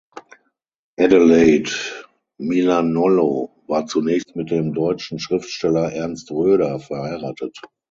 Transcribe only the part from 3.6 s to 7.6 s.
war zunächst mit dem deutschen Schriftsteller Ernst Roeder verheiratet.